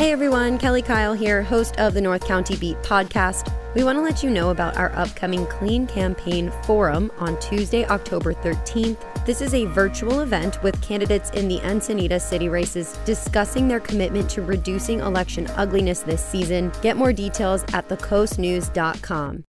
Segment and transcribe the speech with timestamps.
[0.00, 3.52] Hey everyone, Kelly Kyle here, host of the North County Beat podcast.
[3.74, 8.32] We want to let you know about our upcoming Clean Campaign Forum on Tuesday, October
[8.32, 9.26] 13th.
[9.26, 14.30] This is a virtual event with candidates in the Encinitas city races discussing their commitment
[14.30, 16.72] to reducing election ugliness this season.
[16.80, 19.44] Get more details at thecoastnews.com.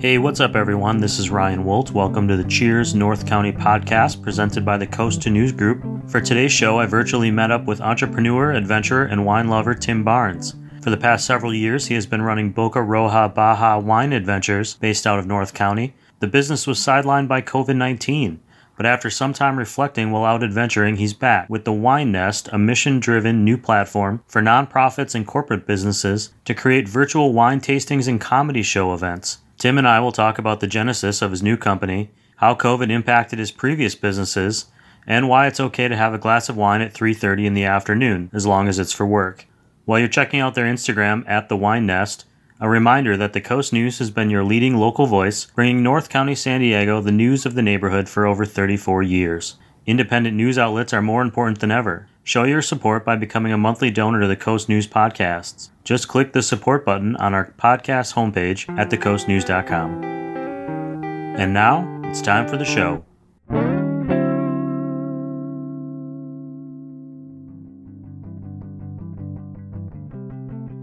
[0.00, 0.96] Hey, what's up, everyone?
[0.96, 1.90] This is Ryan Woldt.
[1.90, 5.84] Welcome to the Cheers North County podcast presented by the Coast to News Group.
[6.08, 10.54] For today's show, I virtually met up with entrepreneur, adventurer, and wine lover Tim Barnes.
[10.80, 15.06] For the past several years, he has been running Boca Roja Baja Wine Adventures based
[15.06, 15.92] out of North County.
[16.20, 18.40] The business was sidelined by COVID 19,
[18.78, 22.58] but after some time reflecting while out adventuring, he's back with the Wine Nest, a
[22.58, 28.18] mission driven new platform for nonprofits and corporate businesses to create virtual wine tastings and
[28.18, 29.40] comedy show events.
[29.60, 33.38] Tim and I will talk about the genesis of his new company, how COVID impacted
[33.38, 34.64] his previous businesses,
[35.06, 38.30] and why it's okay to have a glass of wine at 3:30 in the afternoon
[38.32, 39.46] as long as it's for work.
[39.84, 42.24] While you're checking out their Instagram at the Wine Nest,
[42.58, 46.34] a reminder that the Coast News has been your leading local voice, bringing North County
[46.34, 49.56] San Diego the news of the neighborhood for over 34 years.
[49.84, 52.06] Independent news outlets are more important than ever.
[52.30, 55.70] Show your support by becoming a monthly donor to the Coast News podcasts.
[55.82, 60.04] Just click the support button on our podcast homepage at thecoastnews.com.
[60.04, 63.04] And now, it's time for the show.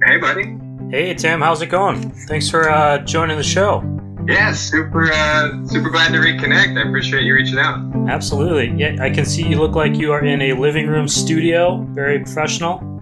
[0.03, 0.57] Hey, buddy.
[0.91, 2.11] Hey, Tim, how's it going?
[2.27, 3.96] Thanks for uh, joining the show.
[4.27, 6.77] Yeah, super, uh, super glad to reconnect.
[6.77, 7.79] I appreciate you reaching out.
[8.09, 8.77] Absolutely.
[8.77, 12.19] Yeah, I can see you look like you are in a living room studio, very
[12.19, 13.01] professional.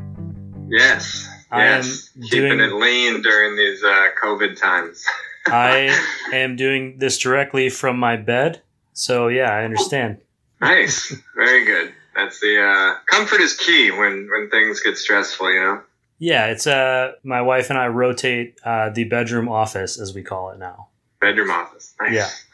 [0.70, 2.10] Yes, I yes.
[2.30, 5.04] Keeping doing- it lean during these uh, COVID times.
[5.48, 5.98] I
[6.32, 8.62] am doing this directly from my bed,
[8.94, 10.18] so yeah, I understand.
[10.62, 11.92] nice, very good.
[12.16, 15.52] That's the uh, comfort is key when when things get stressful.
[15.52, 15.82] You know.
[16.20, 20.52] Yeah, it's uh, my wife and I rotate uh, the bedroom office, as we call
[20.52, 20.90] it now.
[21.20, 21.94] Bedroom office.
[22.00, 22.46] Nice.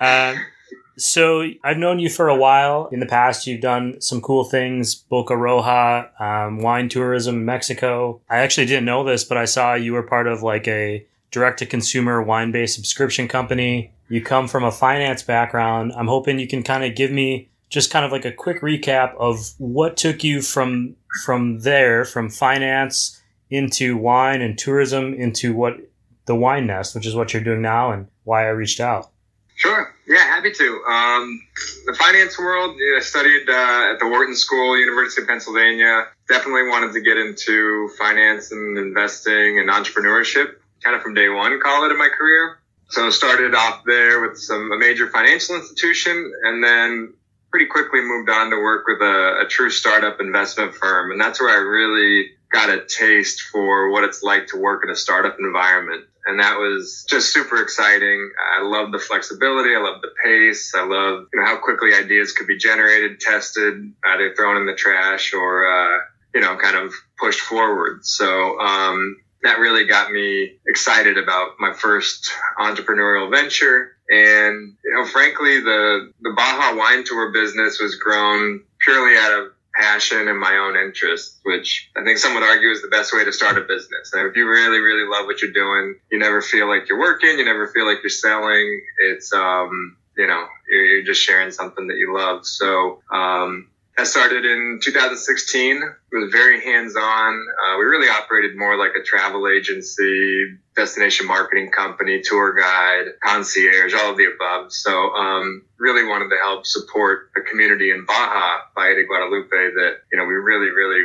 [0.00, 0.36] Uh,
[0.96, 2.88] so I've known you for a while.
[2.92, 8.20] In the past, you've done some cool things: Boca Roja, um, wine tourism Mexico.
[8.28, 12.22] I actually didn't know this, but I saw you were part of like a direct-to-consumer
[12.22, 13.92] wine-based subscription company.
[14.08, 15.92] You come from a finance background.
[15.96, 19.16] I'm hoping you can kind of give me just kind of like a quick recap
[19.16, 23.20] of what took you from from there, from finance
[23.50, 25.78] into wine and tourism into what
[26.26, 29.10] the wine nest, which is what you're doing now, and why I reached out.
[29.56, 29.94] Sure.
[30.06, 30.82] Yeah, happy to.
[30.88, 31.40] Um,
[31.86, 36.06] the finance world, you know, I studied uh, at the Wharton School, University of Pennsylvania.
[36.28, 41.58] Definitely wanted to get into finance and investing and entrepreneurship, kind of from day one,
[41.60, 42.58] call it in my career.
[42.90, 47.14] So started off there with some a major financial institution, and then
[47.50, 51.40] pretty quickly moved on to work with a, a true startup investment firm, and that's
[51.40, 55.36] where I really got a taste for what it's like to work in a startup
[55.38, 58.32] environment and that was just super exciting.
[58.56, 59.74] I love the flexibility.
[59.74, 60.72] I love the pace.
[60.74, 64.74] I love you know how quickly ideas could be generated, tested, either thrown in the
[64.74, 65.98] trash or uh,
[66.34, 68.04] you know kind of pushed forward.
[68.06, 73.96] So um, that really got me excited about my first entrepreneurial venture.
[74.08, 79.52] And you know, frankly, the the Baja wine tour business was grown purely out of
[79.76, 83.24] passion and my own interest, which I think some would argue is the best way
[83.24, 84.12] to start a business.
[84.12, 87.38] And if you really, really love what you're doing, you never feel like you're working,
[87.38, 88.82] you never feel like you're selling.
[89.10, 92.46] It's, um, you know, you're, you're just sharing something that you love.
[92.46, 95.76] So, um, I started in 2016.
[95.76, 97.34] It was very hands-on.
[97.34, 103.94] Uh, we really operated more like a travel agency, destination marketing company, tour guide, concierge,
[103.94, 104.72] all of the above.
[104.72, 109.98] So, um, really wanted to help support the community in Baja, Valle de Guadalupe, that
[110.10, 111.04] you know we really, really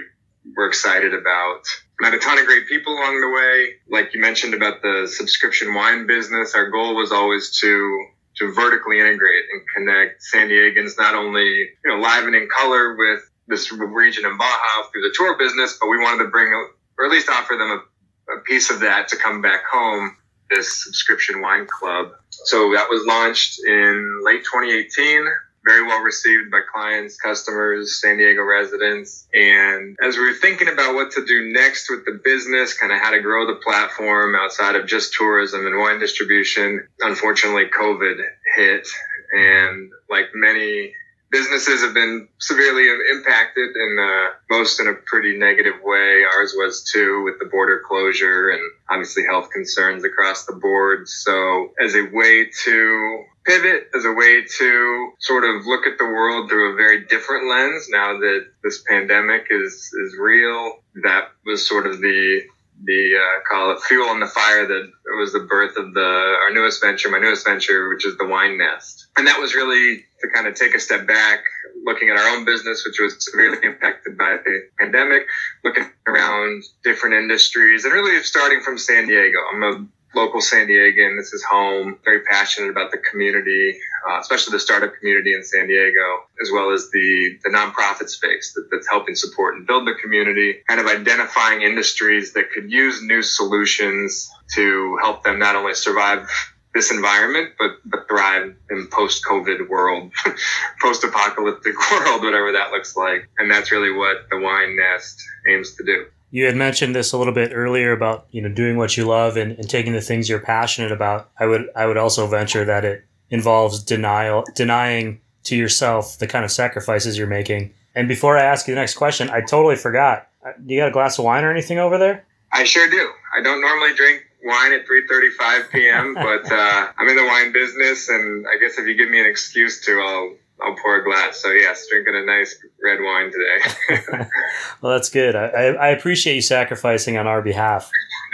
[0.57, 1.61] were excited about.
[2.01, 3.73] Met a ton of great people along the way.
[3.87, 8.05] Like you mentioned about the subscription wine business, our goal was always to
[8.39, 12.95] to vertically integrate and connect San Diegans not only you know live and in color
[12.95, 16.53] with this region in Baja through the tour business, but we wanted to bring
[16.97, 17.81] or at least offer them
[18.29, 20.15] a, a piece of that to come back home.
[20.49, 22.11] This subscription wine club.
[22.31, 25.27] So that was launched in late 2018.
[25.65, 29.27] Very well received by clients, customers, San Diego residents.
[29.33, 32.99] And as we were thinking about what to do next with the business, kind of
[32.99, 38.17] how to grow the platform outside of just tourism and wine distribution, unfortunately, COVID
[38.55, 38.87] hit.
[39.31, 40.93] And like many
[41.31, 46.23] businesses have been severely impacted and uh, most in a pretty negative way.
[46.35, 51.07] Ours was too with the border closure and obviously health concerns across the board.
[51.07, 56.05] So as a way to pivot as a way to sort of look at the
[56.05, 59.73] world through a very different lens now that this pandemic is
[60.05, 60.79] is real.
[61.03, 62.41] That was sort of the
[62.83, 64.89] the uh, call it fuel in the fire that
[65.19, 68.57] was the birth of the our newest venture, my newest venture, which is the Wine
[68.57, 71.39] Nest, and that was really to kind of take a step back,
[71.85, 75.23] looking at our own business, which was severely impacted by the pandemic,
[75.63, 79.39] looking around different industries, and really starting from San Diego.
[79.53, 81.17] I'm a local San Diegan.
[81.17, 81.97] This is home.
[82.03, 83.77] Very passionate about the community,
[84.09, 88.53] uh, especially the startup community in San Diego, as well as the the nonprofit space
[88.55, 90.61] that, that's helping support and build the community.
[90.67, 96.27] Kind of identifying industries that could use new solutions to help them not only survive
[96.73, 100.11] this environment, but but thrive in post-COVID world,
[100.81, 103.27] post-apocalyptic world, whatever that looks like.
[103.37, 106.05] And that's really what the Wine Nest aims to do.
[106.31, 109.37] You had mentioned this a little bit earlier about you know doing what you love
[109.37, 111.29] and, and taking the things you're passionate about.
[111.39, 116.45] I would I would also venture that it involves denial, denying to yourself the kind
[116.45, 117.73] of sacrifices you're making.
[117.95, 120.27] And before I ask you the next question, I totally forgot.
[120.45, 122.25] Uh, you got a glass of wine or anything over there?
[122.51, 123.09] I sure do.
[123.35, 128.09] I don't normally drink wine at 3:35 p.m., but uh, I'm in the wine business,
[128.09, 131.41] and I guess if you give me an excuse to, I'll I'll pour a glass.
[131.41, 134.25] So yes, drinking a nice red wine today.
[134.81, 135.35] well, that's good.
[135.35, 137.89] I, I appreciate you sacrificing on our behalf.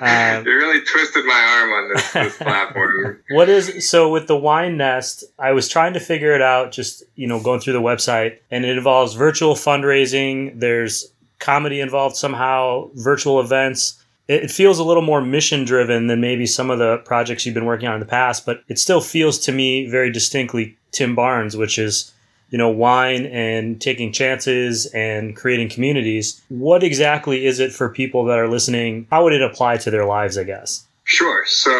[0.00, 3.22] um, you really twisted my arm on this, this platform.
[3.30, 5.24] what is so with the wine nest?
[5.38, 6.72] I was trying to figure it out.
[6.72, 10.58] Just you know, going through the website, and it involves virtual fundraising.
[10.58, 16.46] There's comedy involved somehow, virtual events it feels a little more mission driven than maybe
[16.46, 19.38] some of the projects you've been working on in the past, but it still feels
[19.40, 22.12] to me very distinctly Tim Barnes, which is,
[22.50, 26.40] you know, wine and taking chances and creating communities.
[26.48, 29.06] What exactly is it for people that are listening?
[29.10, 30.86] How would it apply to their lives, I guess?
[31.04, 31.44] Sure.
[31.46, 31.70] So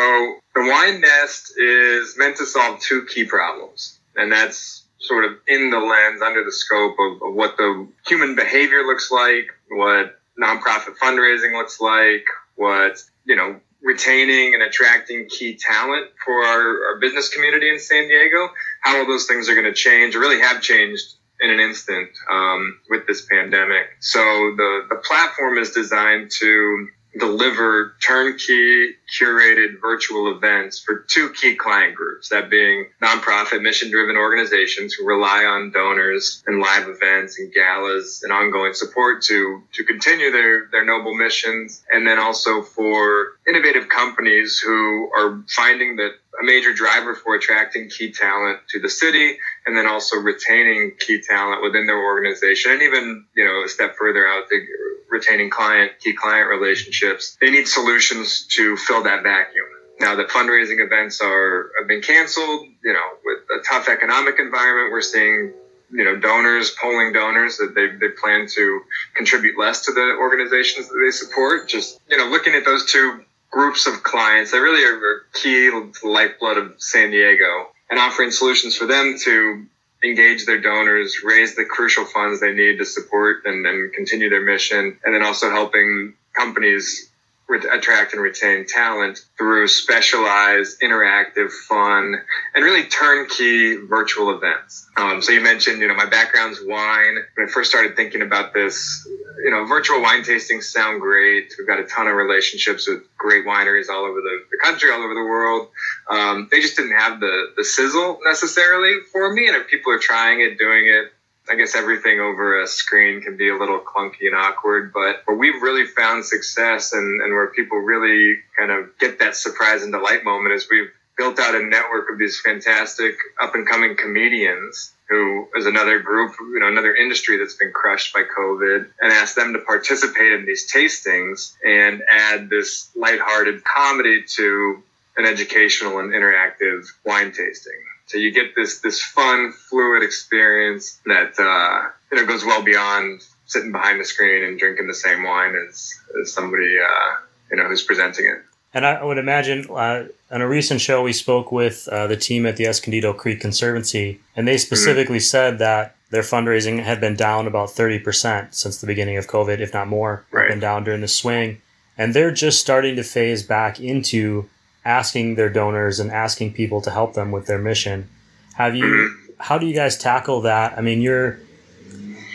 [0.54, 5.70] the wine nest is meant to solve two key problems, and that's sort of in
[5.70, 10.96] the lens, under the scope of, of what the human behavior looks like, what nonprofit
[11.02, 12.24] fundraising looks like,
[12.56, 18.08] what, you know, retaining and attracting key talent for our, our business community in San
[18.08, 18.48] Diego,
[18.80, 22.08] how all those things are going to change or really have changed in an instant
[22.30, 23.86] um, with this pandemic.
[24.00, 24.20] So
[24.56, 26.88] the, the platform is designed to
[27.18, 34.16] deliver turnkey curated virtual events for two key client groups that being nonprofit mission driven
[34.16, 39.84] organizations who rely on donors and live events and galas and ongoing support to to
[39.84, 46.12] continue their their noble missions and then also for innovative companies who are finding that
[46.40, 49.36] a major driver for attracting key talent to the city
[49.66, 53.96] and then also retaining key talent within their organization and even you know a step
[53.96, 54.66] further out to
[55.12, 57.36] retaining client, key client relationships.
[57.40, 59.66] They need solutions to fill that vacuum.
[60.00, 64.90] Now that fundraising events are have been canceled, you know, with a tough economic environment,
[64.90, 65.52] we're seeing
[65.92, 68.80] you know donors polling donors that they, they plan to
[69.14, 73.22] contribute less to the organizations that they support just you know looking at those two
[73.50, 75.70] groups of clients that really are, key
[76.02, 79.66] lifeblood of san diego and offering solutions for them to
[80.02, 84.40] engage their donors, raise the crucial funds they need to support and, and continue their
[84.40, 87.10] mission, and then also helping companies
[87.48, 92.14] re- attract and retain talent through specialized, interactive, fun,
[92.54, 94.88] and really turnkey virtual events.
[94.96, 97.18] Um, so you mentioned, you know, my background's wine.
[97.34, 99.06] When I first started thinking about this,
[99.44, 101.52] you know, virtual wine tastings sound great.
[101.58, 105.02] We've got a ton of relationships with great wineries all over the, the country, all
[105.02, 105.68] over the world.
[106.08, 109.48] Um, they just didn't have the, the sizzle necessarily for me.
[109.48, 111.12] And if people are trying it, doing it,
[111.48, 115.36] I guess everything over a screen can be a little clunky and awkward, but where
[115.36, 119.92] we've really found success and, and where people really kind of get that surprise and
[119.92, 124.91] delight moment is we've built out a network of these fantastic up and coming comedians
[125.08, 129.36] who is another group, you know, another industry that's been crushed by COVID, and asked
[129.36, 134.82] them to participate in these tastings and add this lighthearted comedy to
[135.16, 137.80] an educational and interactive wine tasting.
[138.06, 143.22] So you get this this fun, fluid experience that uh, you know goes well beyond
[143.46, 147.16] sitting behind the screen and drinking the same wine as, as somebody uh,
[147.50, 148.42] you know who's presenting it.
[148.74, 152.46] And I would imagine uh, on a recent show, we spoke with uh, the team
[152.46, 155.22] at the Escondido Creek Conservancy, and they specifically mm-hmm.
[155.22, 159.74] said that their fundraising had been down about 30% since the beginning of COVID, if
[159.74, 160.24] not more.
[160.30, 160.48] Right.
[160.48, 161.60] Been down during the swing.
[161.98, 164.48] And they're just starting to phase back into
[164.84, 168.08] asking their donors and asking people to help them with their mission.
[168.54, 169.32] Have you, mm-hmm.
[169.38, 170.78] how do you guys tackle that?
[170.78, 171.38] I mean, you're,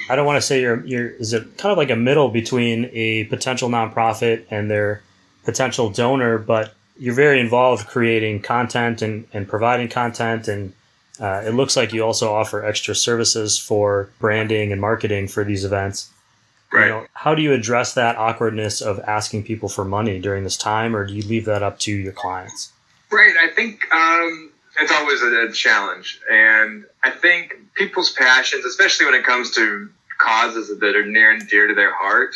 [0.10, 2.90] I don't want to say you're, you're, is it kind of like a middle between
[2.94, 5.04] a potential nonprofit and their
[5.48, 10.74] potential donor, but you're very involved creating content and, and providing content and
[11.20, 15.64] uh, it looks like you also offer extra services for branding and marketing for these
[15.64, 16.12] events.
[16.72, 16.88] Right.
[16.88, 20.58] You know, how do you address that awkwardness of asking people for money during this
[20.58, 22.72] time, or do you leave that up to your clients?
[23.10, 23.34] Right.
[23.42, 29.16] I think um, it's always a, a challenge, and I think people's passions, especially when
[29.16, 32.36] it comes to causes that are near and dear to their heart,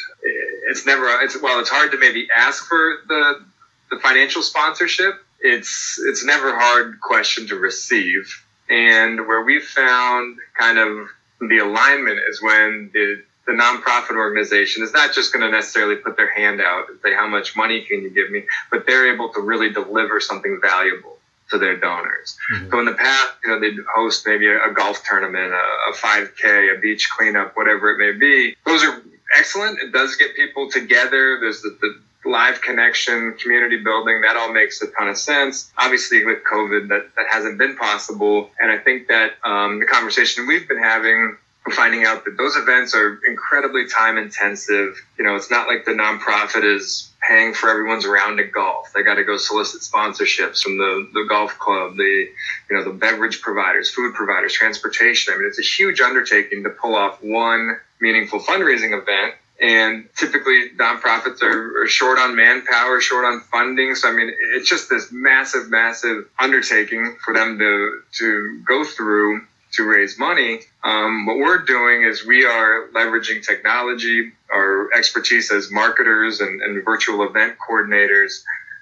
[0.69, 1.07] it's never.
[1.21, 3.45] It's well, it's hard to maybe ask for the
[3.89, 5.15] the financial sponsorship.
[5.39, 11.07] It's it's never hard question to receive, and where we've found kind of
[11.39, 16.15] the alignment is when the the nonprofit organization is not just going to necessarily put
[16.15, 19.29] their hand out and say how much money can you give me, but they're able
[19.29, 21.17] to really deliver something valuable
[21.51, 22.37] to their donors.
[22.53, 22.71] Mm-hmm.
[22.71, 25.93] So in the past, you know, they'd host maybe a, a golf tournament, a, a
[25.93, 28.55] 5K, a beach cleanup, whatever it may be.
[28.65, 29.01] Those are
[29.37, 29.79] excellent.
[29.79, 31.39] It does get people together.
[31.39, 34.21] There's the, the live connection, community building.
[34.21, 35.71] That all makes a ton of sense.
[35.77, 38.49] Obviously, with COVID, that, that hasn't been possible.
[38.59, 41.37] And I think that um, the conversation we've been having
[41.69, 44.99] finding out that those events are incredibly time intensive.
[45.17, 48.91] You know, it's not like the nonprofit is paying for everyone's round of golf.
[48.93, 52.27] They got to go solicit sponsorships from the, the golf club, the,
[52.69, 55.33] you know, the beverage providers, food providers, transportation.
[55.33, 59.35] I mean, it's a huge undertaking to pull off one meaningful fundraising event.
[59.61, 63.95] And typically nonprofits are, are short on manpower, short on funding.
[63.95, 69.41] So, I mean, it's just this massive, massive undertaking for them to, to go through
[69.73, 70.59] to raise money.
[70.83, 76.83] Um, what we're doing is we are leveraging technology, our expertise as marketers and, and
[76.83, 78.41] virtual event coordinators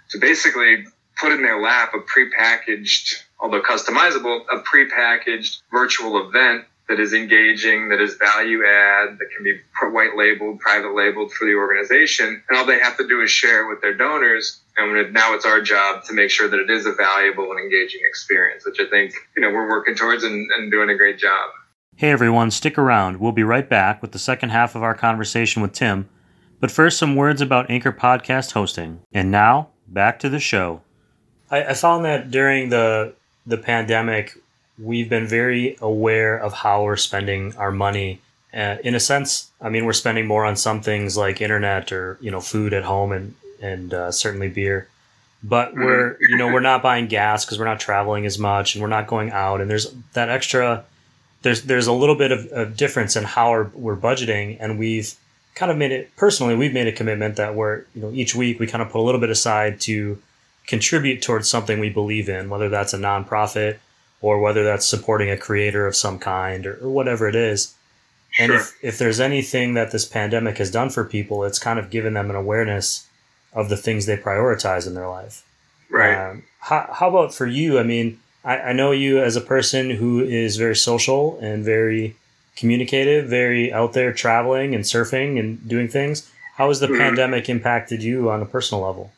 [0.09, 0.85] to basically
[1.17, 7.89] put in their lap a prepackaged, although customizable, a prepackaged virtual event that is engaging,
[7.89, 9.59] that is value add, that can be
[9.91, 12.41] white labeled, private labeled for the organization.
[12.49, 15.45] And all they have to do is share it with their donors and now it's
[15.45, 18.89] our job to make sure that it is a valuable and engaging experience, which I
[18.89, 21.49] think, you know, we're working towards and, and doing a great job.
[21.95, 23.19] Hey everyone, stick around.
[23.19, 26.07] We'll be right back with the second half of our conversation with Tim.
[26.59, 29.01] But first, some words about Anchor Podcast hosting.
[29.11, 30.81] And now, back to the show.
[31.51, 33.13] I, I found that during the
[33.45, 34.37] the pandemic,
[34.77, 38.21] we've been very aware of how we're spending our money.
[38.53, 42.17] Uh, in a sense, I mean, we're spending more on some things like internet or
[42.21, 44.87] you know food at home and and uh, certainly beer.
[45.43, 45.83] But mm-hmm.
[45.83, 48.89] we're you know we're not buying gas because we're not traveling as much and we're
[48.89, 50.83] not going out and there's that extra
[51.41, 55.15] there's there's a little bit of, of difference in how we're, we're budgeting and we've
[55.55, 58.59] kind of made it personally we've made a commitment that we're you know each week
[58.59, 60.21] we kind of put a little bit aside to
[60.67, 63.77] contribute towards something we believe in whether that's a nonprofit
[64.21, 67.75] or whether that's supporting a creator of some kind or, or whatever it is
[68.39, 71.89] and if, if there's anything that this pandemic has done for people it's kind of
[71.89, 73.07] given them an awareness
[73.53, 75.45] of the things they prioritize in their life.
[75.89, 76.15] Right.
[76.15, 77.79] Um, how, how about for you?
[77.79, 82.15] I mean, I, I know you as a person who is very social and very
[82.55, 86.29] communicative, very out there traveling and surfing and doing things.
[86.55, 86.97] How has the mm-hmm.
[86.97, 89.11] pandemic impacted you on a personal level?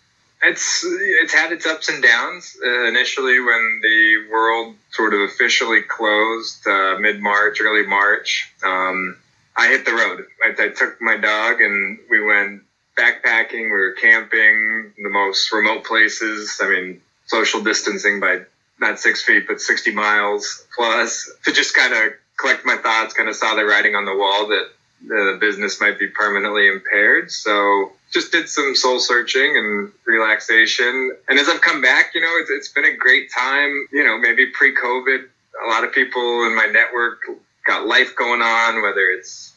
[0.44, 2.58] It's it's had its ups and downs.
[2.64, 9.18] Uh, initially, when the world sort of officially closed uh, mid March, early March, um,
[9.56, 10.26] I hit the road.
[10.44, 12.64] I, I, took my dog and we went
[13.01, 16.60] backpacking, we were camping, the most remote places.
[16.62, 18.41] I mean, social distancing by
[18.79, 23.29] not six feet, but 60 miles plus to just kind of collect my thoughts, kind
[23.29, 24.70] of saw the writing on the wall that
[25.08, 27.31] the business might be permanently impaired.
[27.31, 31.15] So just did some soul searching and relaxation.
[31.27, 33.88] And as I've come back, you know, it's, it's been a great time.
[33.91, 35.25] You know, maybe pre COVID,
[35.65, 37.22] a lot of people in my network
[37.65, 39.50] got life going on, whether it's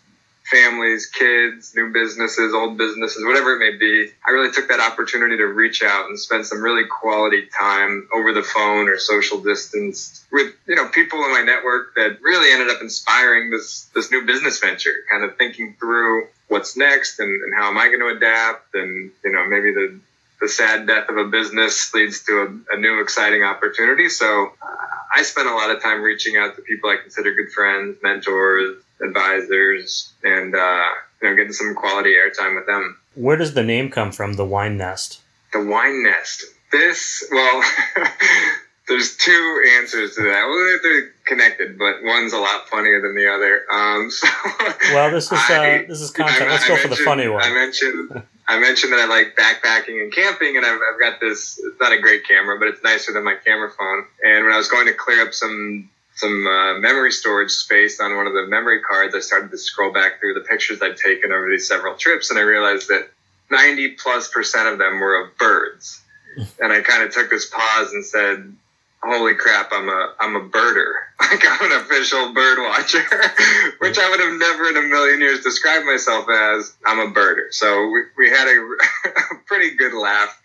[0.55, 4.11] families, kids, new businesses, old businesses, whatever it may be.
[4.27, 8.33] I really took that opportunity to reach out and spend some really quality time over
[8.33, 12.71] the phone or social distance with, you know, people in my network that really ended
[12.75, 17.55] up inspiring this, this new business venture, kind of thinking through what's next and, and
[17.55, 19.99] how am I going to adapt and, you know, maybe the,
[20.45, 22.33] the sad death of a business leads to
[22.71, 24.11] a, a new exciting opportunity.
[24.11, 24.67] So uh,
[25.15, 28.77] I spent a lot of time reaching out to people I consider good friends, mentors,
[29.03, 30.89] advisors, and uh,
[31.23, 32.99] you know, getting some quality airtime with them.
[33.15, 34.35] Where does the name come from?
[34.35, 35.23] The Wine Nest.
[35.55, 36.45] The Wine Nest.
[36.71, 37.63] This well.
[38.87, 40.45] there's two answers to that.
[40.47, 43.63] Well, they're connected, but one's a lot funnier than the other.
[43.73, 44.29] Um, so
[44.93, 46.43] well, this is uh, I, this is content.
[46.43, 47.43] I, Let's I go for the funny one.
[47.43, 51.59] I mentioned I mentioned that I like backpacking and camping, and I've, I've got this.
[51.59, 54.05] It's not a great camera, but it's nicer than my camera phone.
[54.23, 58.17] And when I was going to clear up some some uh, memory storage space on
[58.17, 61.33] one of the memory cards, I started to scroll back through the pictures I'd taken
[61.33, 63.11] over these several trips, and I realized that
[63.51, 66.01] 90 plus percent of them were of birds.
[66.61, 68.57] and I kind of took this pause and said,
[69.05, 70.93] "Holy crap, I'm a I'm a birder.
[71.21, 73.03] Like I'm an official bird watcher,
[73.79, 76.75] which I would have never in a million years described myself as.
[76.85, 80.39] I'm a birder." So we, we had a, a pretty good laugh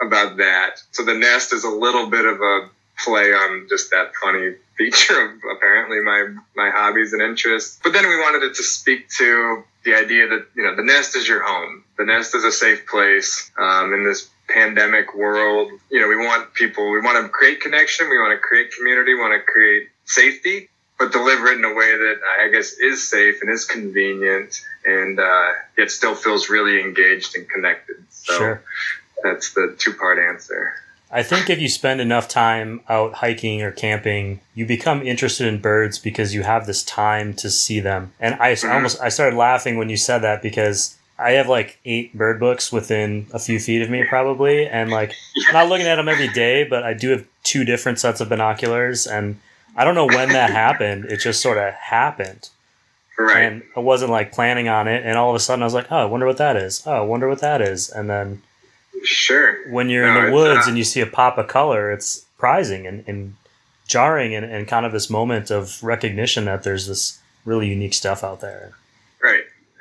[0.00, 0.82] about that.
[0.90, 2.68] So the nest is a little bit of a
[2.98, 7.78] play on just that funny feature of apparently my my hobbies and interests.
[7.82, 11.16] But then we wanted it to speak to the idea that you know the nest
[11.16, 11.84] is your home.
[11.98, 15.70] The nest is a safe place um, in this pandemic world.
[15.90, 16.90] You know, we want people.
[16.90, 18.08] We want to create connection.
[18.08, 19.14] We want to create community.
[19.14, 23.08] We want to create safety, but deliver it in a way that I guess is
[23.08, 27.96] safe and is convenient, and uh, yet still feels really engaged and connected.
[28.10, 28.62] So Sure.
[29.22, 30.74] that's the two part answer.
[31.10, 35.60] I think if you spend enough time out hiking or camping, you become interested in
[35.60, 38.12] birds because you have this time to see them.
[38.18, 38.72] And I Mhm.
[38.72, 42.70] almost I started laughing when you said that because I have like eight bird books
[42.70, 45.12] within a few feet of me probably, and like
[45.48, 48.28] I'm not looking at them every day, but I do have two different sets of
[48.28, 49.38] binoculars, and
[49.76, 51.06] I don't know when that happened.
[51.06, 52.50] It just sort of happened,
[53.18, 53.42] Right.
[53.44, 55.04] and I wasn't like planning on it.
[55.06, 56.82] And all of a sudden, I was like, "Oh, I wonder what that is.
[56.86, 58.42] Oh, I wonder what that is." And then
[59.02, 59.70] sure.
[59.70, 62.26] when you're No, in the woods uh, and you see a pop of color, it's
[62.38, 63.36] prizing and, and
[63.86, 68.22] jarring and, and kind of this moment of recognition that there's this really unique stuff
[68.24, 68.72] out there.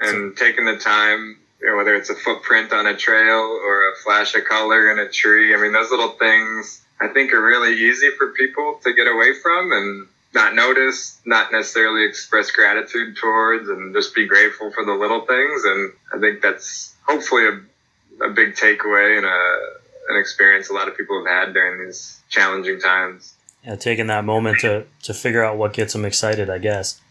[0.09, 3.95] And taking the time, you know, whether it's a footprint on a trail or a
[4.03, 7.73] flash of color in a tree, I mean, those little things I think are really
[7.73, 13.69] easy for people to get away from and not notice, not necessarily express gratitude towards,
[13.69, 15.63] and just be grateful for the little things.
[15.63, 20.87] And I think that's hopefully a, a big takeaway and a, an experience a lot
[20.87, 23.33] of people have had during these challenging times.
[23.63, 27.01] Yeah, taking that moment to, to figure out what gets them excited, I guess.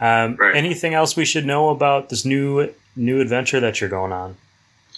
[0.00, 0.56] Um, Right.
[0.56, 4.36] Anything else we should know about this new new adventure that you're going on?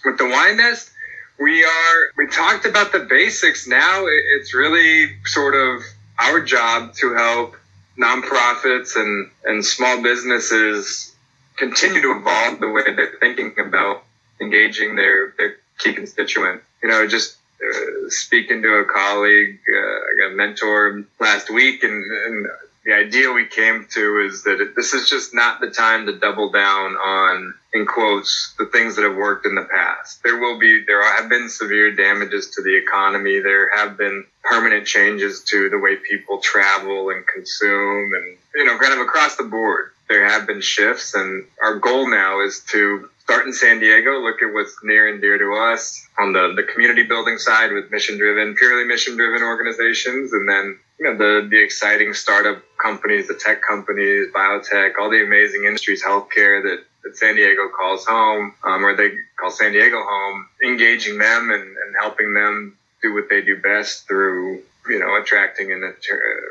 [0.05, 0.91] with the wine nest
[1.39, 4.05] we are we talked about the basics now
[4.37, 5.83] it's really sort of
[6.19, 7.57] our job to help
[7.99, 11.15] nonprofits and and small businesses
[11.57, 14.03] continue to evolve the way they're thinking about
[14.41, 20.31] engaging their their key constituent you know just uh, speaking to a colleague uh, a
[20.35, 22.47] mentor last week and, and
[22.85, 26.19] the idea we came to is that it, this is just not the time to
[26.19, 30.23] double down on, in quotes, the things that have worked in the past.
[30.23, 33.41] There will be, there have been severe damages to the economy.
[33.41, 38.77] There have been permanent changes to the way people travel and consume and, you know,
[38.79, 39.93] kind of across the board.
[40.09, 44.43] There have been shifts and our goal now is to start in San Diego, look
[44.43, 48.19] at what's near and dear to us on the, the community building side with mission
[48.19, 50.33] driven, purely mission driven organizations.
[50.33, 55.25] And then, you know, the, the exciting startup companies, the tech companies, biotech, all the
[55.25, 60.01] amazing industries, healthcare that, that San Diego calls home, um, or they call San Diego
[60.01, 65.21] home, engaging them and, and helping them do what they do best through, you know,
[65.21, 65.83] attracting and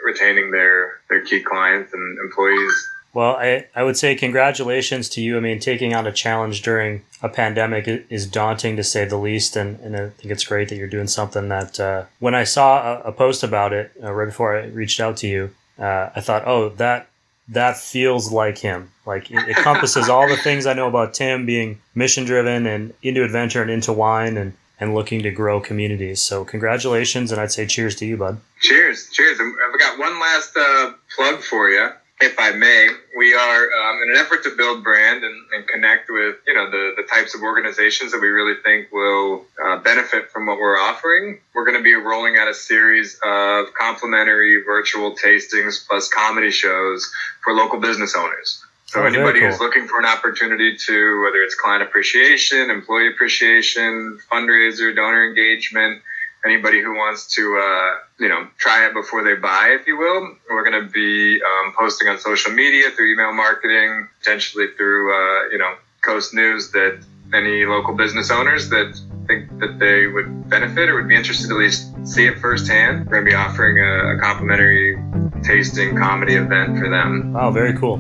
[0.04, 2.90] retaining their, their key clients and employees.
[3.13, 5.36] Well, I, I would say congratulations to you.
[5.36, 9.56] I mean, taking on a challenge during a pandemic is daunting to say the least,
[9.56, 11.80] and, and I think it's great that you're doing something that.
[11.80, 15.17] Uh, when I saw a, a post about it uh, right before I reached out
[15.17, 17.10] to you, uh, I thought, oh, that
[17.50, 18.91] that feels like him.
[19.06, 23.24] Like it encompasses all the things I know about Tim being mission driven and into
[23.24, 26.21] adventure and into wine and and looking to grow communities.
[26.21, 28.39] So congratulations, and I'd say cheers to you, bud.
[28.62, 29.39] Cheers, cheers.
[29.39, 31.89] I've got one last uh, plug for you,
[32.22, 32.90] if I may.
[33.18, 36.70] We are um, in an effort to build brand and, and connect with, you know,
[36.70, 40.78] the, the types of organizations that we really think will uh, benefit from what we're
[40.78, 41.40] offering.
[41.54, 47.12] We're going to be rolling out a series of complimentary virtual tastings plus comedy shows
[47.44, 48.64] for local business owners.
[48.86, 49.50] So Oh, anybody cool.
[49.50, 56.02] who's looking for an opportunity to, whether it's client appreciation, employee appreciation, fundraiser, donor engagement,
[56.45, 60.36] anybody who wants to, uh, you know, try it before they buy, if you will.
[60.49, 65.49] We're going to be um, posting on social media through email marketing, potentially through, uh,
[65.51, 70.89] you know, Coast News that any local business owners that think that they would benefit
[70.89, 73.06] or would be interested to at least see it firsthand.
[73.06, 74.97] We're going to be offering a, a complimentary
[75.43, 77.34] tasting comedy event for them.
[77.34, 77.97] Wow, very cool.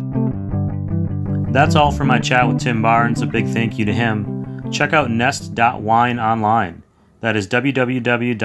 [1.51, 3.21] That's all for my chat with Tim Barnes.
[3.21, 4.71] A big thank you to him.
[4.71, 6.81] Check out nest.wine online.
[7.21, 8.37] That is www.nest.wine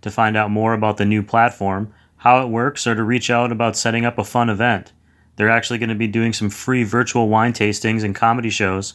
[0.00, 3.50] to find out more about the new platform, how it works, or to reach out
[3.50, 4.92] about setting up a fun event.
[5.36, 8.94] They're actually going to be doing some free virtual wine tastings and comedy shows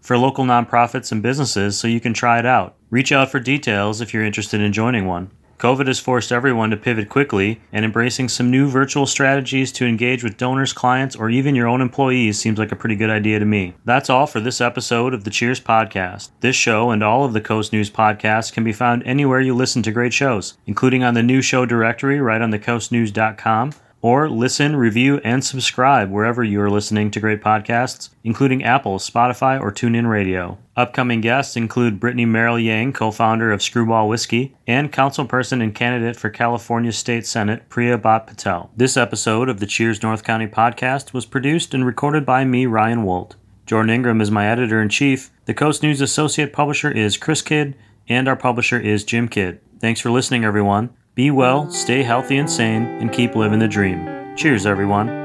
[0.00, 2.74] for local nonprofits and businesses so you can try it out.
[2.90, 5.30] Reach out for details if you're interested in joining one.
[5.58, 10.24] COVID has forced everyone to pivot quickly, and embracing some new virtual strategies to engage
[10.24, 13.44] with donors, clients, or even your own employees seems like a pretty good idea to
[13.44, 13.74] me.
[13.84, 16.30] That's all for this episode of the Cheers Podcast.
[16.40, 19.82] This show and all of the Coast News podcasts can be found anywhere you listen
[19.84, 23.72] to great shows, including on the new show directory right on thecoastnews.com
[24.04, 29.58] or listen, review, and subscribe wherever you are listening to great podcasts, including Apple, Spotify,
[29.58, 30.58] or TuneIn Radio.
[30.76, 36.16] Upcoming guests include Brittany Merrill Yang, co founder of Screwball Whiskey, and councilperson and candidate
[36.16, 38.70] for California State Senate, Priya Bhat Patel.
[38.76, 43.04] This episode of the Cheers North County podcast was produced and recorded by me, Ryan
[43.04, 43.36] Woldt.
[43.64, 45.30] Jordan Ingram is my editor in chief.
[45.46, 47.74] The Coast News associate publisher is Chris Kydd,
[48.06, 49.60] and our publisher is Jim Kydd.
[49.80, 50.90] Thanks for listening, everyone.
[51.14, 54.34] Be well, stay healthy and sane, and keep living the dream.
[54.34, 55.23] Cheers, everyone.